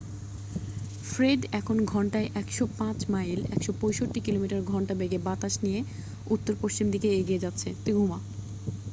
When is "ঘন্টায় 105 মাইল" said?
1.85-3.39